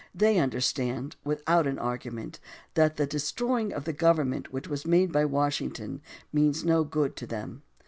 [0.15, 2.39] They understand, without an argument,
[2.73, 6.01] that the destroying of the Government which was made by Washington
[6.33, 7.61] means no good to them.